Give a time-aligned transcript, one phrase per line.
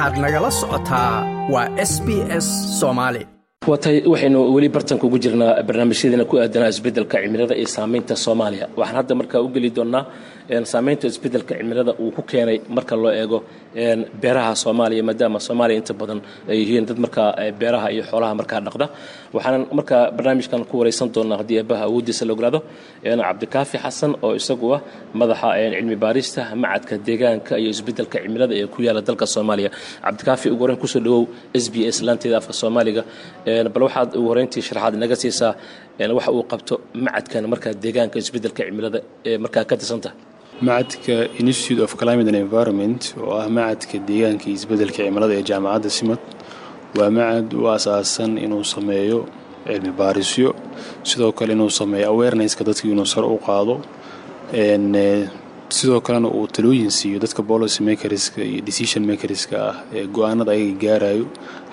[0.00, 1.12] waxaad nagala socotaa
[1.54, 2.08] waa s b
[2.44, 2.46] s
[2.80, 3.22] soomaali
[3.70, 8.66] waatay waxaynu weli bartanka ugu jirnaa barnaamijyadeena ku aadanaa isbeddelka cimilada iyo saamaynta soomaaliya.
[8.80, 10.02] Waxaan hadda markaa u geli doonnaa
[10.72, 13.38] saamaynta isbeddelka cimilada uu ku keenay marka loo eego
[14.22, 16.20] beeraha soomaaliya maadaama soomaaliya inta badan
[16.50, 17.28] ay yihiin dad markaa
[17.60, 18.86] beeraha iyo xoolaha markaa dhaqda.
[19.34, 22.58] Waxaanan markaa barnaamijkan ku waraysan doonnaa haddii eebbaha awooddiisa la ogaado
[23.04, 24.80] cabdikaafi xasan oo isagu ah
[25.20, 29.70] madaxa cilmi baarista macadka deegaanka iyo isbeddelka cimilada ee ku yaalla dalka soomaaliya.
[30.04, 31.22] Cabdikaafi ugu horreyn ku soo dhawow
[31.54, 33.02] s b s laanteeda afka soomaaliga.
[33.74, 35.52] Bal waxaad ugu horreyntii sharaxaad naga siisaa
[36.18, 38.98] waxa uu qabto macadkan markaa deegaanka isbeddelka cimilada
[39.28, 40.10] ee markaa ka tirsanta
[40.68, 45.90] macadka institute of climate and environment oo ah macadka deegaanka iyo isbeddelka cimilada ee jaamacadda
[45.98, 46.20] simad
[46.98, 49.18] waa macad u asaasan inuu sameeyo
[49.66, 50.50] cilmi baarisyo
[51.08, 53.74] sidoo kale inuu sameeyo awarenesska dadka inuu sar u qaado
[55.78, 60.76] sidoo kalena uu talooyin siiyo dadka policy makerska iyo decision makerska ah ee go'aanada ayaga
[60.84, 61.26] gaarayo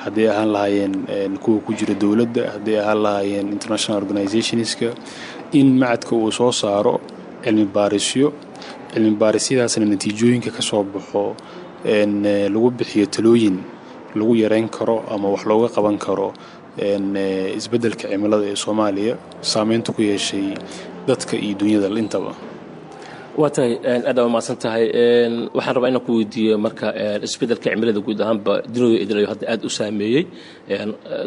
[0.04, 4.90] hadday ahaan lahaayeen kuwa ku jira dowladda hadday ahaan lahaayeen international organizationska
[5.60, 6.94] in macadka uu soo saaro
[7.44, 8.28] cilmi baarisyo
[8.98, 11.24] cilmi baarisyadaasna natiijooyinka ka soo baxo
[12.54, 13.58] lagu bixiyo talooyin
[14.18, 16.30] lagu yareyn karo ama wax looga qaban karo
[17.60, 19.14] isbeddelka cimilada ee soomaaliya
[19.52, 20.48] saameynta ku yeeshay
[21.08, 22.32] dadka iyo dunyada intaba
[23.42, 23.74] waa tahay
[24.10, 24.84] aad aa umahadsan tahay
[25.58, 26.88] waxaan rabaa inaan ku weydiiyo marka
[27.28, 30.24] isbeddelka cimilada guud ahaanba dunida idlayo hadda aad u saameeyey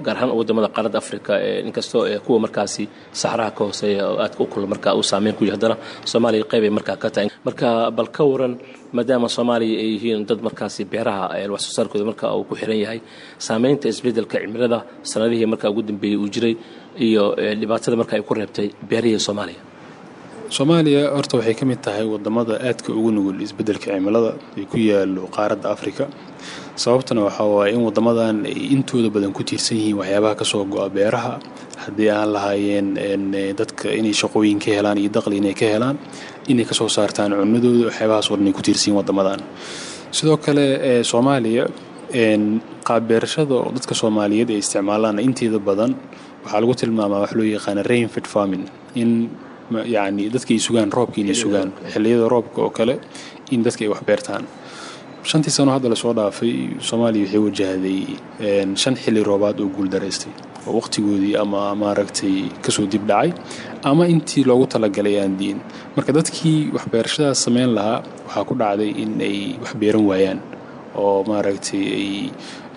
[0.06, 1.32] gaar ahaan waddamada qaaradda africa
[1.68, 2.84] inkastoo kuwa markaasi
[3.20, 5.76] saxraha ka hooseeya oo aadka u kula markaa uu saameyn ku yahay haddana
[6.12, 7.28] soomaaliya qeybay markaa ka tahay.
[7.46, 8.54] Marka bal ka waran
[8.96, 11.24] maadaama soomaaliya ay yihiin dad markaasi beeraha
[11.54, 13.00] wax soo saarkooda marka uu ku xiran yahay
[13.46, 14.78] saameynta isbeddelka cimilada
[15.12, 16.54] sanadihii markaa ugu dambeeyey uu jiray
[17.06, 17.24] iyo
[17.60, 19.60] dhibaatada marka ay ku reebtay beerihii soomaaliya
[20.56, 25.22] soomaaliya horta waxay ka mid tahay waddamada aadka ugu nugul isbeddelka cimilada ee ku yaalo
[25.36, 26.04] qaaradda afrika.
[26.82, 30.88] Sababtana waxaa waaye in wadamadan ay intooda badan ku tiirsan yihiin waxyaabaha ka soo go-a
[30.96, 31.34] beeraha.
[31.86, 32.88] Haddii aan lahaayeen
[33.60, 35.96] dadka inay shaqooyin ka helaan iyo daqli inay ka helaan
[36.50, 39.42] inay ka soo saartaan cunadooda waxyaabahaas war inay ku tiirsan yihiin
[40.18, 40.66] sidoo kale
[41.12, 41.64] soomaaliya
[42.88, 45.94] qaabbeerashada oo dadka soomaaliyeed ay isticmaalaan inteeda badan.
[46.42, 48.64] Waxaa lagu tilmaamaa wax loo yaqaana rainfit farming
[49.02, 49.10] in
[49.94, 52.94] yacni dadka ay sugaan roobka inay sugaan xilliyada roobka oo kale
[53.54, 54.44] in dadka ay wax beertaan.
[55.30, 56.54] Shantii sano hadda la soo dhaafay
[56.88, 58.00] soomaaliya waxay wajahday
[58.82, 60.32] shan xilli roobaad oo guuldaraystay
[60.66, 63.30] oo waqtigoodii ama maaragtay ka soo dib dhacay
[63.90, 65.58] ama intii loogu talagalay aan diin.
[65.96, 70.38] Marka dadkii waxbeerashadaas sameyn lahaa waxaa ku dhacday in ay wax beeran waayaan
[70.96, 72.10] oo maaragtay ay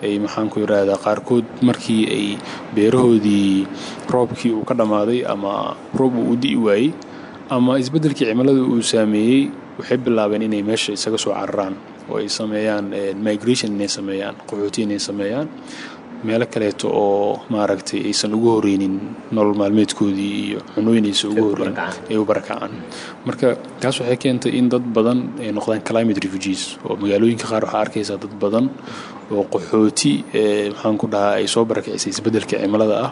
[0.04, 2.26] ay maxaan ku yidhaahdaa qaarkood markii ay
[2.74, 3.66] beerahoodii
[4.14, 6.90] roobkii uu ka dhammaaday ama roob uu u di'i waayey
[7.50, 9.48] ama isbeddelkii cimilada uu saameeyey
[9.78, 11.74] waxay bilaabeen inay meesha isaga soo cararaan
[12.10, 12.86] oo ay sameeyaan
[13.28, 15.48] migration inay sameeyaan qaxooti inay sameeyaan
[16.28, 18.94] meelo kaleeto oo maaragtay aysan ugu horeynin
[19.36, 21.74] nolol maalmeedkoodii iyo cunooyin aysan ugu horeyn
[22.10, 22.72] ay u barakacaan
[23.26, 23.46] marka
[23.82, 28.18] taas waxay keentay in dad badan ay noqdaan climate refugees oo magaalooyinka qaar waxaa arkaysaa
[28.24, 28.66] dad badan
[29.34, 30.12] oo qaxooti
[30.74, 33.10] maxaan ku dhahaa ay soo barakicisay isbeddelka cimilada ah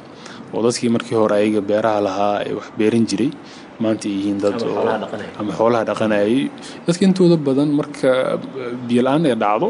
[0.54, 3.30] oo dadkii markii hore ayaga beeraha lahaa ee wax beeran jiray
[3.82, 4.56] maanta ay yihiin dad
[5.40, 6.34] ama xoolaha dhaqanayay.
[6.86, 8.10] Dadka intooda badan marka
[8.88, 9.68] biyo-la-aan ay dhacdo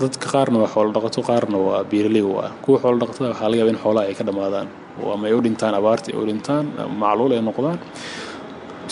[0.00, 3.70] dadka qaarna waa xoolo dhaqato qaarna waa beeraley ah kuwa xoolo dhaqatada waxaa laga yaba
[3.74, 4.68] in xoolaha ay ka dhammaadaan.
[5.14, 6.64] Ama ay u dhintaan abaarta ay u dhintaan
[7.02, 7.78] macluul ay noqdaan.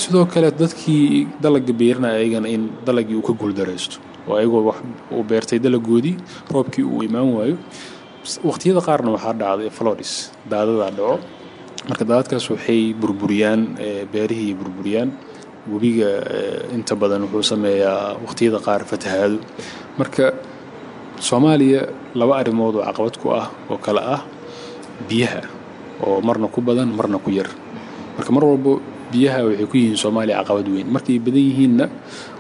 [0.03, 3.97] Sidoo kale dadkii dalaga beerinaya ayagana in dalagii uu ka guuldaraysto
[4.28, 4.78] oo ayagoo wax
[5.15, 6.16] uu beertay dalagoodii
[6.55, 7.56] roobkii uu imaan waayo.
[8.49, 10.12] Waqtiyada qaarna waxaa dhacday flodis
[10.50, 11.15] daadadaa dhaco.
[11.89, 13.61] Marka daadadkaas waxay burburiyaan
[14.12, 15.11] beerihii burburiyaan.
[15.72, 16.11] Webiga
[16.77, 19.39] inta badan wuxuu sameeyaa waqtiyada qaar fatahaado.
[19.99, 20.25] Marka
[21.21, 21.82] soomaaliya
[22.15, 24.22] laba arrimood oo caqabad ku ah oo kale ah
[25.09, 25.41] biyaha
[26.06, 27.49] oo marna ku badan marna ku yar.
[28.16, 28.81] Marka mar walbo
[29.12, 30.88] biyaha waxay ku yihiin soomaaliya caqabad weyn.
[30.88, 31.84] Markay badan yihiinna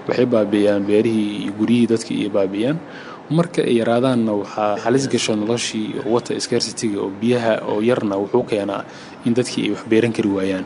[0.08, 2.78] waxay baabi'iyaan beerihii iyo guryihii dadka iyo baabi'iyaan.
[3.26, 8.84] Marka ay yaraadaanna waxaa halis gasho noloshii water scarcityga oo biyaha oo yarna wuxuu keenaa
[9.26, 10.64] in dadkii ay wax beeran kari waayaan.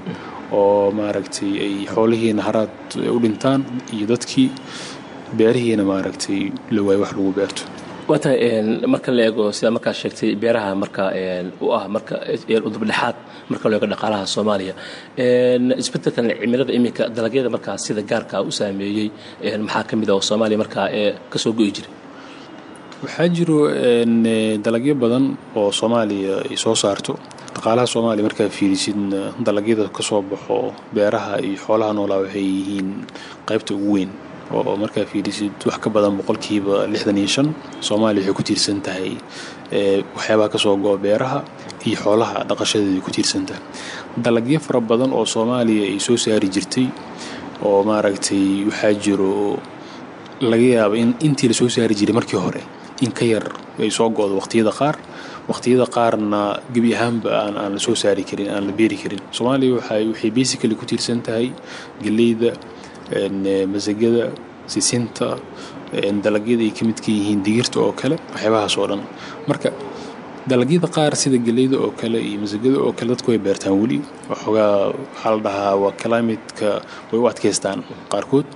[0.52, 2.74] Oo maaragtay ay xoolihiina haraad
[3.08, 3.64] u dhintaan
[3.96, 4.50] iyo dadkii
[5.32, 7.62] beerihiina maaragtay la waayo wax lagu beerto
[8.10, 8.30] waata
[8.92, 11.02] marka la eego sidaa markaa sheegtay beeraha marka
[11.64, 12.14] u ah marka
[12.68, 13.16] udubdhexaad
[13.52, 14.74] marka loo eego dhaqaalaha soomaaliya.
[15.82, 19.08] Isbeddelkan cimilada iminka dalagyada markaa sida gaarka u saameeyey
[19.66, 20.86] maxaa ka mid ah oo soomaaliya markaa
[21.32, 21.92] ka soo go'i jiray?
[23.02, 23.58] Waxaa jiro
[24.64, 25.24] dalagyo badan
[25.60, 27.12] oo soomaaliya ay soo saarto.
[27.54, 30.58] Dhaqaalaha soomaaliya markaa fiirisidna dalagyada ka soo baxo
[30.94, 32.88] beeraha iyo xoolaha noolaa waxay yihiin
[33.48, 34.10] qaybta ugu weyn
[34.54, 37.48] oo markaa fiirisid wax ka badan boqolkiiba lixdan iyo shan.
[37.80, 39.14] Soomaaliya waxay ku tiirsan tahay
[40.16, 41.40] waxyaabaha ka soo go-a beeraha
[41.86, 43.62] iyo xoolaha dhaqashadeeda ku tiirsan tahay
[44.18, 46.86] dalagyo fara badan oo soomaaliya ay soo saari jirtay
[47.62, 49.58] oo maaragtay waxaa jiro
[50.40, 52.62] laga yaaba in intii la soo saari jiray markii hore
[53.04, 53.46] in ka yar
[53.78, 54.96] ay soo go-do waqtiyada qaar.
[55.50, 59.18] Waqtiyada qaarna gebi ahaanba aan aan la soo saari karin aan la beeri karin.
[59.34, 61.50] Soomaaliya waxay basically ku tiirsan tahay
[62.04, 62.52] geleyda
[63.74, 64.30] masagada
[64.66, 65.28] sisinta
[66.24, 69.02] dalagyada ay ka yihiin digirta oo kale waxyaabahaas oo dhan.
[69.48, 69.70] Marka
[70.46, 73.98] dalagyada qaar sida geleyda oo kale iyo masagada oo kale dadku way beertaan weli.
[74.30, 76.68] Waxoogaa waxaa la dhahaa waa climatka
[77.10, 78.46] way u adkaystaan qaarkood.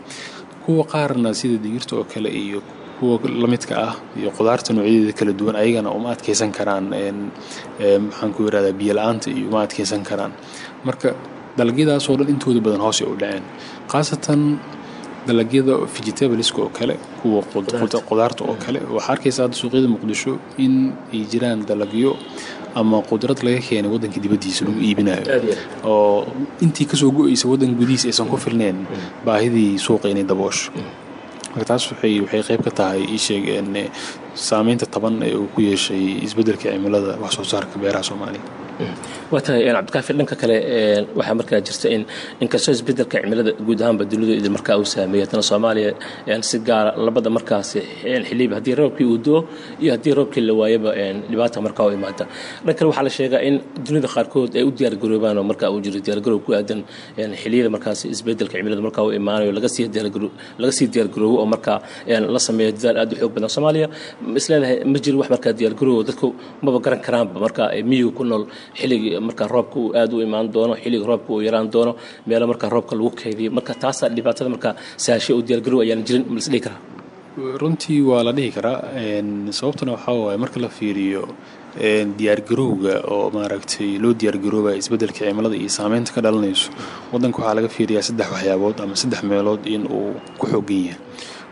[0.65, 2.63] Kuwa qaarna sida digirta oo kale iyo
[3.01, 6.87] kuwa lamidka ah iyo qudaarta noocyadeeda kala duwan ayagana uma adkeysan karaan
[8.07, 10.33] maxaan ku yirahdaa biyo la'aanta iyo uma adkeysan karaan.
[10.87, 11.11] Marka
[11.59, 13.43] dalagyadaasoo dhan intooda badan hoose u dhaceen
[13.93, 14.41] khaasatan
[15.27, 17.41] dalagyada vegetableska oo kale kuwa
[18.09, 18.43] qudaarta.
[18.49, 20.33] oo kale waxaa arkaysa hadda suuqyada muqdisho
[20.65, 20.75] in
[21.13, 22.11] ay jiraan dalagyo
[22.81, 25.25] ama qudrad laga keenay waddanka dibaddiisa lagu iibinayo
[25.85, 26.27] oo
[26.65, 28.79] intii ka soo go-eysa waddanka gudihiisa aysan ku filneen
[29.27, 30.71] baahidii suuqa inay daboosho.
[31.55, 33.69] Marka taas waxay waxay qayb ka tahay ii sheegeen
[34.49, 38.43] saameynta taban ee uu ku yeeshay isbeddelka cimilada wax soo saarka beeraha soomaaliya
[39.33, 40.57] waa tahay cabdikaafi dhanka kale
[41.19, 42.03] waxaa markaa jirta in
[42.43, 45.25] inkastoo isbeddelka cimilada guud ahaanba dunidu idin markaa uu saameeyo.
[45.27, 45.91] Haddana soomaaliya
[46.49, 47.79] si gaara labada markaasi
[48.29, 49.41] xiliiba haddii roobkii uu doo
[49.83, 50.91] iyo haddii roobkii la waayaba
[51.31, 52.25] dhibaata markaa u imaata.
[52.65, 53.55] Dhan kale waxaa la sheegaa in
[53.87, 56.81] dunida qaarkood ay u diyaargaroobaan oo markaa uu jiro diyaargaroob ku aadan
[57.43, 59.89] xiliyada markaasi isbeddelka cimilada markaa uu imaanayo laga sii
[60.95, 61.79] diyaargaroobo oo markaa
[62.35, 63.49] la sameeyo dadaal aad u xoog badan.
[63.57, 63.87] Soomaaliya
[64.41, 66.27] isleedahay ma jiro wax markaa diyaargaroobo dadku
[66.65, 68.45] maba garan karaanba markaa miyiga ku nool
[68.79, 71.93] xilligii markaa roobka uu aad u imaan doono xilliga roobka uu yaraan doono
[72.29, 74.75] meelo markaa roobka lagu keydiyo marka taasaa dhibaatada markaa
[75.05, 76.81] saashay u diyaargarow ayaan jirin ma lasdhihi karaa?
[77.63, 78.79] Runtii waa la dhihi karaa.
[79.59, 81.23] Sababtuna waxaa waaye marka la fiiriyo
[82.19, 86.69] diyaargarowga oo maaragtay loo diyaargaroobaya isbeddelka cimilada iyo saameynta ka dhalanayso
[87.13, 90.99] waddanka waxaa laga fiiriyaa saddex waxyaabood ama saddex meelood in uu ku xoogan yahay.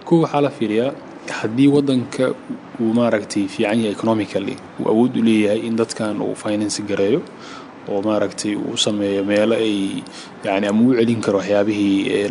[0.07, 0.91] Kuwa waxaa la fiiriyaa
[1.31, 2.35] haddii waddanka
[2.81, 7.21] uu maaragtay fiican yahay economically uu awood u leeyahay in dadkan uu finance gareeyo
[7.89, 10.03] oo maaragtay uu sameeyo meelo ay
[10.45, 12.31] yani ama u celin karo waxyaabihii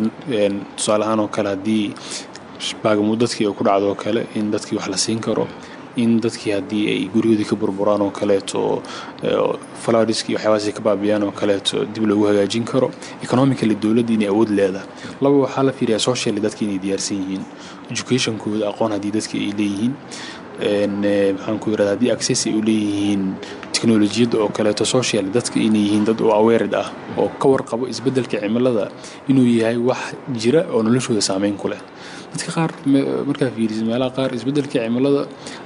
[0.76, 1.94] tusaale ahaan oo kale haddii
[2.84, 5.48] baagamuud dadkii ay ku dhacdo oo kale in dadkii wax la siin karo
[5.96, 8.82] in dadkii haddii ay guryahoodii ka burburaan oo kaleeto
[9.84, 12.90] faladiski waxyaabahaas ka baabiyaan oo kaleeto dib loogu hagaajin karo
[13.22, 14.86] economically dowladda inay awood leedahay.
[15.20, 17.44] Laba waxaa la fiiriyaa socially dadki inay diyaarsan yihiin.
[17.90, 19.94] Educationkooda aqoon haddii dadki ay leeyihiin.
[20.62, 23.22] Maxaan ku yirahda haddii access ay u leeyihiin
[23.72, 26.88] teknolojiyadda oo kaleeto social dadka inay yihiin dad oo aweerid ah
[27.18, 28.88] oo ka warqabo isbeddelka cimilada
[29.28, 31.80] inuu yahay wax jira oo noloshooda saameyn ku leh
[32.32, 32.70] dadka qaar
[33.28, 35.22] markaa fiirisid meelaha qaar isbeddelka cimilada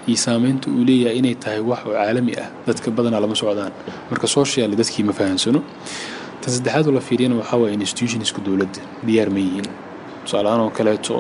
[0.09, 2.49] iyo saameynta uu leeyahay inay tahay wax oo caalami ah.
[2.69, 3.73] Dadka badanaa lama socdaan.
[4.11, 5.61] Marka social dadkii ma fahansano
[6.43, 9.69] tan saddexaad oo la fiiriyana waxaa institutionska dowladda diyaar ma yihiin.
[10.27, 11.17] Tusaalahaan oo kaleeto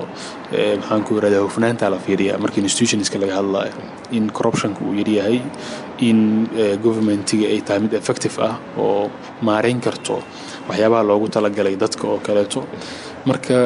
[0.80, 3.74] maxaan ku yirahdaa hufnaanta la fiiriyaa marka institutionska laga hadlayo
[4.16, 5.38] in corruptionka uu yaryahay
[6.08, 6.18] in
[6.84, 8.54] governmentiga ay tahay mid effective ah
[8.84, 9.10] oo
[9.48, 10.16] maareyn karto
[10.68, 12.60] waxyaabaha loogu talagalay dadka oo kaleeto.
[13.30, 13.56] Marka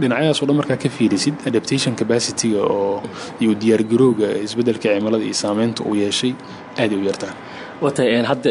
[0.00, 3.02] dhinacyadaas oo dhan markaa ka fiirisid adaptation capacityga oo
[3.42, 6.32] iyo diyaargarowga isbeddelka cimilada iyo saameynta uu yeeshay
[6.80, 7.34] aaday u yartaa
[7.84, 8.50] wata hadda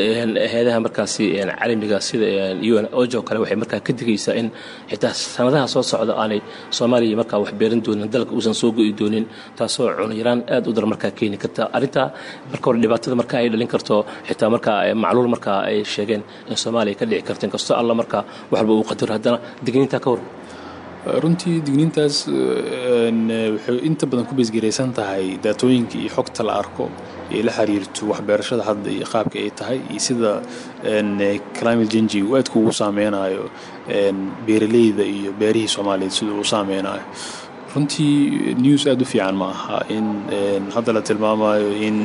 [0.53, 1.23] heedaha markaasi
[1.59, 2.25] caalamiga sida
[2.79, 4.47] un ojo kale waxay markaa ka digaysaa in
[4.91, 6.39] xitaa sanadaha soo socda aanay
[6.77, 9.25] soomaaliya markaa wax beeran doonin dalka uusan soo go'i doonin
[9.57, 11.63] taasoo cunayaraan aad u dar markaa keeni karta.
[11.77, 12.07] Arrintaa
[12.51, 13.95] marka hore dhibaatada marka ay dhalin karto
[14.29, 16.21] xitaa markaa macluul markaa ay sheegeen
[16.51, 18.21] in soomaaliya ka dhici karto inkastoo alla markaa
[18.51, 20.19] wax walba uu qadaro haddana digniintaa ka hor
[21.05, 26.89] runtii digniintaas waxay inta badan ku beesgaraysan tahay daatooyinka iyo xogta la arko
[27.31, 30.31] ee la xiriirto waxbeerashada hadda iyo qaabka ay tahay iyo sida
[31.59, 33.43] climate change uu aadku ugu saameynayo
[34.47, 37.05] beeraleyda iyo beerihii soomaaliyeed sida uu saameynayo.
[37.75, 40.05] Runtii news aada u fiican ma aha in
[40.75, 41.97] hadda la tilmaamayo in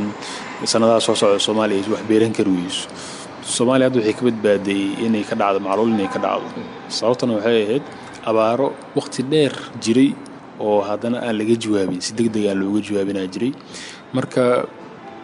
[0.73, 2.85] sanadaha soo socda soomaaliya ay wax beeran kari weyso
[3.57, 6.49] soomaaliya hadda waxay ka badbaaday inay ka dhacdo macluul inay ka dhacdo.
[6.99, 7.85] Sababtana waxay ahayd
[8.25, 10.11] abaaro waqti dheer jiray
[10.61, 13.53] oo haddana aan laga jawaabin si deg aan looga jawaabinaa jiray.
[14.13, 14.67] Marka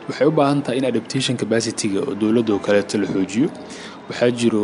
[0.08, 3.48] waxay u baahan tahay in adaptation capacityga oo dowladda kaleeto la xoojiyo.
[4.08, 4.62] Waxaa jiro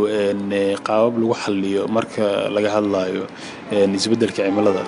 [0.86, 3.26] qaabab lagu xaliyo marka laga hadlayo
[3.70, 4.84] isbeddelka cimilada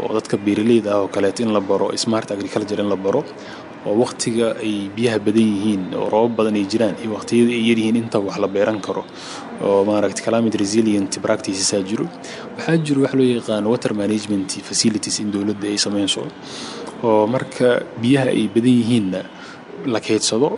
[0.00, 3.22] oo dadka beeraleyda ah oo kaleeto in la baro smart agriculture in la baro
[3.86, 7.96] oo waqtiga ay biyaha badan yihiin oo roobab badan ay jiraan iyo waqtiyada ay yaryihiin
[8.02, 9.02] inta wax la beeran karo
[9.66, 12.06] oo maaragtay climate resilient practicesaa jiro.
[12.56, 16.22] Waxaa jiro wax loo yaqaano water management facilities in dowladda ay sameynso
[17.02, 19.20] oo marka biyaha ay badan yihiinna
[19.92, 20.48] la keydsado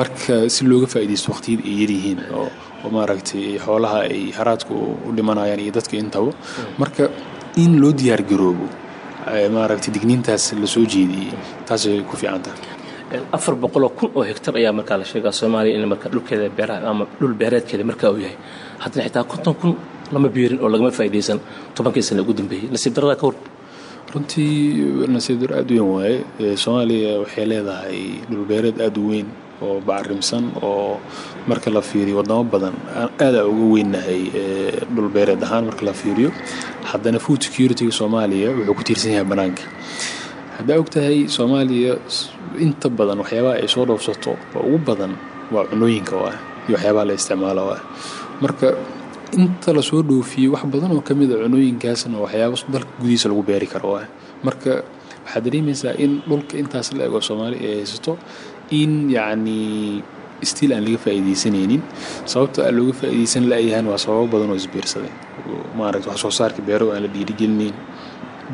[0.00, 2.48] marka si looga faa'iidaysto waqtiyada ay yaryihiin oo
[2.96, 4.74] maaragtay xoolaha ay haraadku
[5.08, 6.32] u dhimanayaan iyo dadka intaba.
[6.80, 7.04] Marka
[7.62, 8.66] in loo diyaar garoobo
[9.56, 11.32] maaragtay digniintaas la soo jeediyey
[11.68, 12.60] taasay ku fiican tahay.
[13.32, 17.04] Afar boqoloo kun oo hektar ayaa markaa la sheegaa soomaaliya in marka dhulkeeda beeraha ama
[17.20, 18.36] dhul beereedkeeda markaa uu yahay.
[18.82, 19.72] Haddana xitaa konton kun
[20.12, 21.38] lama beerin oo lagama faa'iidaysan
[21.76, 23.36] tobankii sane ugu dambeeyey nasiib darrada ka hor.
[24.12, 28.00] Runtii nasiib dar aada u weyn waaye soomaaliya waxay leedahay
[28.30, 29.26] dhulbeereed aada u weyn
[29.62, 30.98] oo bacrimsan oo
[31.48, 32.74] marka la fiiriyo wadamo badan
[33.20, 34.22] aada uga weynahay
[34.94, 36.30] dhulbeereed ahaan marka la fiiriyo.
[36.90, 39.62] Haddana food securityga soomaaliya wuxuu ku tiirsan yahay banaanka
[40.58, 41.92] haddaa og tahay soomaaliya
[42.66, 45.12] inta badan waxyaabaha ay soo dhoofsato oo ugu badan
[45.54, 46.36] waa cunooyinka oo ah
[46.68, 47.82] iyo waxyaabaha la isticmaalo oo ah
[48.44, 48.66] marka
[49.42, 53.42] inta la soo dhoofiyo wax badan oo ka mid a cunooyinkaasna waxyaaba dalka gudihiisa lagu
[53.48, 54.06] beeri karo oo ah
[54.46, 54.72] marka
[55.24, 58.12] waxaad dareemaysaa in dhulka intaas la ego soomaaliya ay haysato
[58.80, 59.58] in yacni
[60.50, 61.82] stiil aan laga faa'iidaysanaynin
[62.32, 65.12] sababta aan looga faa'iidaysan la'yahan waa sababo badan oo isbiirsaday.
[65.78, 67.74] Maaragta wax soo saarka beero aan la dhiirigelinayn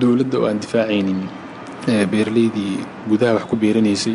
[0.00, 1.20] dowladda oo aan difaacaynin
[2.12, 2.74] beeraleydii
[3.10, 4.14] gudaha wax ku beeranaysay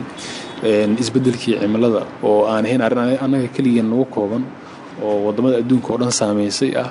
[1.03, 4.43] isbeddelkii cimilada oo aan ahayn arrin annaga keligeen nagu kooban
[5.03, 6.89] oo waddamada adduunka oo dhan saameysay ah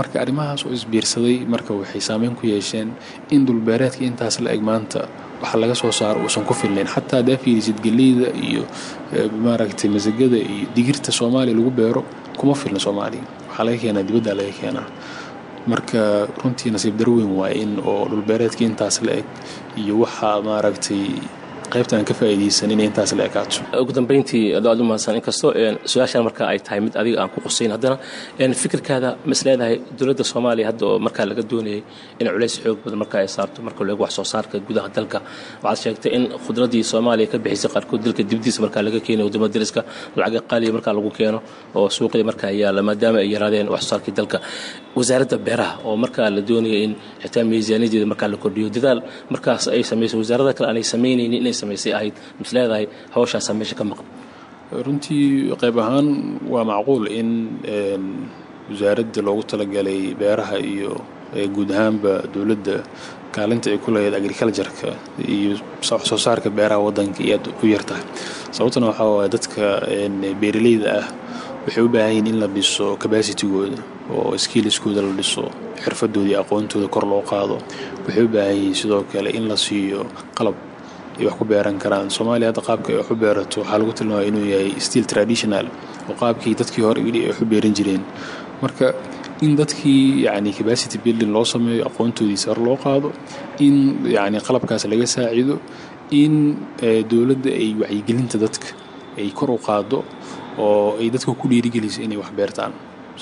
[0.00, 2.88] marka arrimahaas oo isbiirsaday marka waxay saameyn ku yeesheen
[3.34, 5.00] in dhulbeereedka intaas la eg maanta
[5.42, 8.62] waxa laga soo saaro uusan ku filnayn xataa haddaa fiirisid geleyda iyo
[9.44, 12.02] maaragtay masagada iyo digirta soomaaliya lagu beero
[12.38, 13.24] kuma filna soomaaliya.
[13.48, 14.86] Waxaa laga keenaa dibaddaa laga keenaa.
[15.70, 16.00] Marka
[16.42, 19.26] runtii nasiib dar weyn waaye in oo dhulbeereedka intaas la eg
[19.82, 21.02] iyo waxa maaragtay
[21.74, 23.56] qaybta aan ka faa'iidaysan inay intaas la ekaato.
[23.82, 25.50] Ugu dambeyntii aad u mahadsan inkastoo
[25.92, 27.96] su'aashan marka ay tahay mid adiga aan ku qusayn haddana
[28.62, 31.80] fikirkaada ma is leedahay dowladda soomaaliya hadda oo markaa laga doonayay
[32.20, 35.18] in culays xoog badan marka ay saarto marka leego wax soo saarka gudaha dalka.
[35.64, 39.80] Waxaad sheegtay in khudradii soomaaliya ka bixisay qaarkood dalka dibadiisa markaa laga keenay waddamada dariska
[40.20, 41.38] lacaga qaaliya markaa lagu keeno
[41.78, 44.38] oo suuqyada markaa yaalla maadaama ay yaraadeen wax soo saarkii dalka.
[44.98, 49.00] Wasaaradda beeraha oo markaa la doonaya in xitaa miisaaniyadeeda markaa la kordhiyo dadaal
[49.34, 52.84] markaas ay samayso wasaarada kale aanay samaynaynin inay samaysay ahayd mis leedahay
[53.14, 54.06] hawshaasaa meesha ka maqan.
[54.86, 55.24] Runtii
[55.62, 56.08] qayb ahaan
[56.52, 57.28] waa macquul in
[58.70, 60.92] wasaaradda loogu talagalay beeraha iyo
[61.54, 62.76] guud ahaanba dowladda
[63.34, 64.90] kaalinta ay ku leeyahed agricultureka
[65.36, 68.04] iyo soo saarka beeraha waddanka iyo aad u yartahay
[68.56, 69.64] sababtuna waxaa dadka
[70.40, 71.06] beeraleyda ah
[71.64, 73.80] waxay u baahan yihiin in la dhiso cabacitigooda
[74.12, 75.44] oo skiliskooda la dhiso
[75.84, 77.56] xirfadooda iyo aqoontooda kor loo qaado.
[78.04, 80.00] Waxay u baahan yihiin sidoo kale in la siiyo
[80.38, 80.56] qalab
[81.18, 82.08] ay wax ku beeran karaan.
[82.16, 85.66] Soomaaliya hadda qaabka ay wax u beerato waxaa lagu tilmaamaya inuu yahay still traditional
[86.08, 88.02] oo qaabkii dadkii hore weli ay wax u beeran jireen.
[88.62, 88.86] Marka
[89.46, 93.08] in dadkii yacni capacity building loo sameeyo aqoontoodii sar loo qaado
[93.66, 93.74] in
[94.16, 95.56] yacni qalabkaas laga saacido
[96.22, 96.34] in
[97.10, 98.68] dowladda ay wacyigelinta dadka
[99.20, 99.98] ay kor u qaado
[100.58, 102.72] oo ay dadka ku dhiirigeliso inay wax beertaan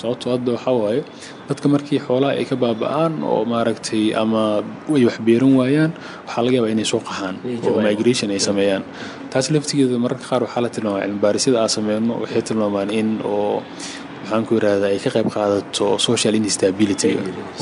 [0.01, 1.01] sababtoo hadda waxaa waaye
[1.49, 4.43] dadka markii xoolaha ay ka baaba'aan oo maaragtay ama
[4.97, 5.91] ay wax beeran waayaan
[6.27, 7.35] waxaa laga yaabaa inay soo qaxaan
[7.67, 8.83] oo migration ay sameeyaan.
[9.31, 13.63] Taas laftigeeda mararka qaar waxaa la tilmaama cilmibaarisada aan sameyno waxay tilmaamaan in oo
[14.27, 17.11] maxaan ku yidhahdaa ay ka qayb qaadato social instability.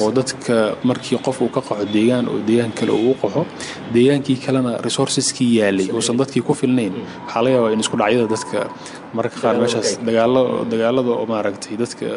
[0.01, 0.55] Oo dadka
[0.89, 3.41] markii qof uu ka qaxo deegaan oo deegaan kale uu u qaxo
[3.95, 6.93] deegaankii kalena resourceskii yaalay uusan dadkii ku filnayn.
[7.25, 8.57] Waxaa laga yaabaa in isku dhacyada dadka
[9.15, 9.89] mararka qaar meeshaas
[10.71, 12.07] dagaalada oo maaragtay dadka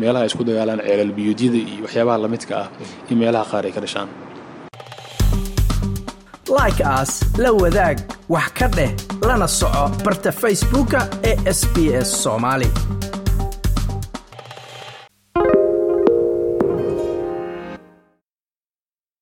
[0.00, 2.68] meelaha isku dagaalaan ceelal biyoodyada iyo waxyaabaha lamidka ah
[3.10, 4.08] in meelaha qaar ay ka dhashaan.
[6.58, 7.12] Like aas
[7.44, 7.96] la wadaag
[8.34, 8.90] wax ka dheh
[9.28, 11.00] lana soco barta facebooka
[11.30, 12.68] ee sb s soomaali